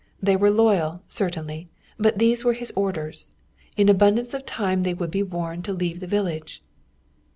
[0.19, 1.67] They were loyal, certainly,
[1.99, 3.29] but these were his orders.
[3.77, 6.63] In abundance of time they would be warned to leave the village.